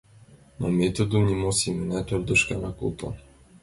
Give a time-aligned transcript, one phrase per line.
[0.59, 3.09] Но ме тудым нимо семынат ӧрдыжкӧ она колто.